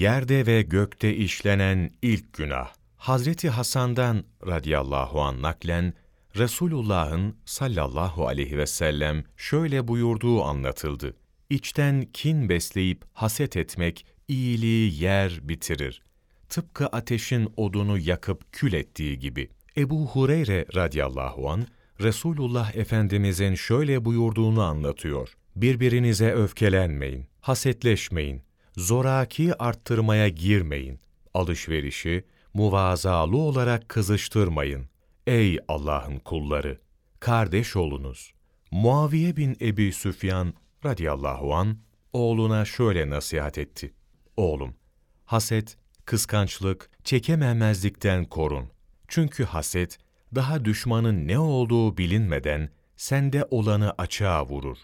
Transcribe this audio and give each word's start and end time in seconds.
Yerde 0.00 0.46
ve 0.46 0.62
gökte 0.62 1.14
işlenen 1.14 1.90
ilk 2.02 2.32
günah. 2.32 2.72
Hazreti 2.96 3.48
Hasan'dan 3.48 4.24
radıyallahu 4.46 5.20
an 5.20 5.42
naklen 5.42 5.94
Resulullah'ın 6.36 7.36
sallallahu 7.44 8.26
aleyhi 8.26 8.58
ve 8.58 8.66
sellem 8.66 9.24
şöyle 9.36 9.88
buyurduğu 9.88 10.44
anlatıldı. 10.44 11.16
İçten 11.50 12.02
kin 12.12 12.48
besleyip 12.48 13.04
haset 13.12 13.56
etmek 13.56 14.06
iyiliği 14.28 15.02
yer 15.02 15.38
bitirir. 15.42 16.02
Tıpkı 16.48 16.86
ateşin 16.86 17.52
odunu 17.56 17.98
yakıp 17.98 18.52
kül 18.52 18.72
ettiği 18.72 19.18
gibi. 19.18 19.48
Ebu 19.76 20.06
Hureyre 20.06 20.66
radıyallahu 20.74 21.50
an 21.50 21.66
Resulullah 22.00 22.76
Efendimizin 22.76 23.54
şöyle 23.54 24.04
buyurduğunu 24.04 24.62
anlatıyor. 24.62 25.34
Birbirinize 25.56 26.32
öfkelenmeyin, 26.32 27.26
hasetleşmeyin, 27.40 28.42
zoraki 28.80 29.54
arttırmaya 29.58 30.28
girmeyin, 30.28 31.00
alışverişi 31.34 32.24
muvazalı 32.54 33.36
olarak 33.36 33.88
kızıştırmayın. 33.88 34.88
Ey 35.26 35.58
Allah'ın 35.68 36.18
kulları! 36.18 36.78
Kardeş 37.20 37.76
olunuz. 37.76 38.32
Muaviye 38.70 39.36
bin 39.36 39.56
Ebi 39.60 39.92
Süfyan 39.92 40.54
radıyallahu 40.84 41.54
an 41.54 41.78
oğluna 42.12 42.64
şöyle 42.64 43.10
nasihat 43.10 43.58
etti. 43.58 43.94
Oğlum, 44.36 44.74
haset, 45.24 45.76
kıskançlık, 46.04 46.90
çekememezlikten 47.04 48.24
korun. 48.24 48.70
Çünkü 49.08 49.44
haset, 49.44 49.98
daha 50.34 50.64
düşmanın 50.64 51.28
ne 51.28 51.38
olduğu 51.38 51.98
bilinmeden 51.98 52.70
sende 52.96 53.44
olanı 53.50 53.94
açığa 53.98 54.46
vurur. 54.46 54.78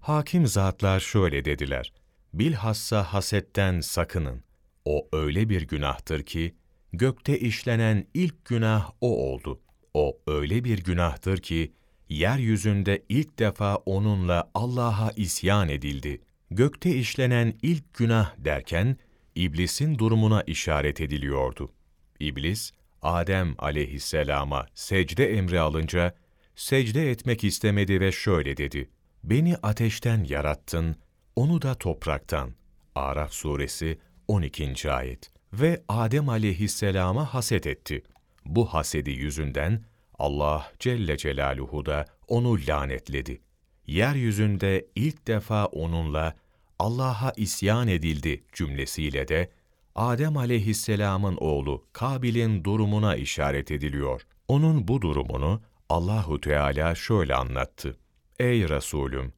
Hakim 0.00 0.46
zatlar 0.46 1.00
şöyle 1.00 1.44
dediler. 1.44 1.92
Bilhassa 2.34 3.02
hasetten 3.02 3.80
sakının. 3.80 4.42
O 4.84 5.08
öyle 5.12 5.48
bir 5.48 5.62
günahtır 5.62 6.22
ki, 6.22 6.54
gökte 6.92 7.38
işlenen 7.38 8.06
ilk 8.14 8.44
günah 8.44 8.90
o 9.00 9.32
oldu. 9.32 9.60
O 9.94 10.18
öyle 10.26 10.64
bir 10.64 10.84
günahtır 10.84 11.38
ki, 11.38 11.72
yeryüzünde 12.08 13.02
ilk 13.08 13.38
defa 13.38 13.76
onunla 13.76 14.50
Allah'a 14.54 15.10
isyan 15.16 15.68
edildi. 15.68 16.20
Gökte 16.50 16.90
işlenen 16.94 17.54
ilk 17.62 17.94
günah 17.94 18.32
derken, 18.38 18.96
İblisin 19.34 19.98
durumuna 19.98 20.42
işaret 20.42 21.00
ediliyordu. 21.00 21.72
İblis, 22.20 22.72
Adem 23.02 23.54
aleyhisselama 23.58 24.66
secde 24.74 25.36
emri 25.36 25.60
alınca, 25.60 26.14
secde 26.56 27.10
etmek 27.10 27.44
istemedi 27.44 28.00
ve 28.00 28.12
şöyle 28.12 28.56
dedi, 28.56 28.90
Beni 29.24 29.56
ateşten 29.56 30.24
yarattın, 30.24 30.96
onu 31.36 31.62
da 31.62 31.74
topraktan. 31.74 32.50
Araf 32.94 33.32
suresi 33.32 33.98
12. 34.28 34.92
ayet. 34.92 35.32
Ve 35.52 35.82
Adem 35.88 36.28
aleyhisselama 36.28 37.34
haset 37.34 37.66
etti. 37.66 38.02
Bu 38.44 38.66
hasedi 38.66 39.10
yüzünden 39.10 39.84
Allah 40.18 40.72
Celle 40.78 41.16
Celaluhu 41.16 41.86
da 41.86 42.04
onu 42.28 42.58
lanetledi. 42.68 43.40
Yeryüzünde 43.86 44.86
ilk 44.94 45.26
defa 45.26 45.66
onunla 45.66 46.34
Allah'a 46.78 47.32
isyan 47.36 47.88
edildi 47.88 48.44
cümlesiyle 48.52 49.28
de 49.28 49.50
Adem 49.94 50.36
aleyhisselamın 50.36 51.36
oğlu 51.36 51.86
Kabil'in 51.92 52.64
durumuna 52.64 53.16
işaret 53.16 53.70
ediliyor. 53.70 54.22
Onun 54.48 54.88
bu 54.88 55.02
durumunu 55.02 55.62
Allahu 55.88 56.40
Teala 56.40 56.94
şöyle 56.94 57.34
anlattı. 57.34 57.96
Ey 58.38 58.68
Resulüm! 58.68 59.32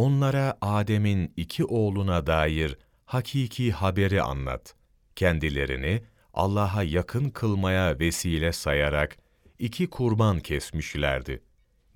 Onlara 0.00 0.58
Adem'in 0.60 1.32
iki 1.36 1.64
oğluna 1.64 2.26
dair 2.26 2.78
hakiki 3.04 3.72
haberi 3.72 4.22
anlat. 4.22 4.74
Kendilerini 5.16 6.02
Allah'a 6.34 6.82
yakın 6.82 7.30
kılmaya 7.30 7.98
vesile 7.98 8.52
sayarak 8.52 9.18
iki 9.58 9.90
kurban 9.90 10.40
kesmişlerdi. 10.40 11.42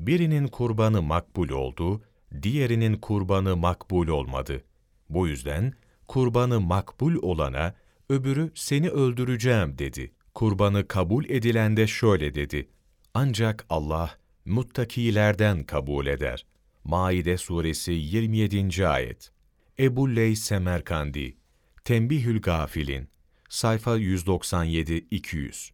Birinin 0.00 0.46
kurbanı 0.46 1.02
makbul 1.02 1.48
oldu, 1.48 2.02
diğerinin 2.42 2.96
kurbanı 2.96 3.56
makbul 3.56 4.08
olmadı. 4.08 4.64
Bu 5.08 5.28
yüzden 5.28 5.72
kurbanı 6.08 6.60
makbul 6.60 7.14
olana 7.22 7.74
öbürü 8.08 8.52
seni 8.54 8.90
öldüreceğim 8.90 9.78
dedi. 9.78 10.12
Kurbanı 10.34 10.88
kabul 10.88 11.24
edilen 11.24 11.76
de 11.76 11.86
şöyle 11.86 12.34
dedi. 12.34 12.68
Ancak 13.14 13.66
Allah 13.70 14.10
muttakilerden 14.44 15.62
kabul 15.64 16.06
eder. 16.06 16.44
Maide 16.84 17.36
suresi 17.38 17.92
27. 17.92 18.86
ayet. 18.86 19.32
Ebu 19.78 20.16
Ley 20.16 20.36
Semerkandi, 20.36 21.36
Tembihül 21.84 22.40
Gafilin, 22.40 23.08
sayfa 23.48 23.98
197-200. 23.98 25.70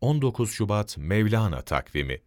19 0.00 0.50
Şubat 0.52 0.98
Mevlana 0.98 1.60
takvimi 1.62 2.22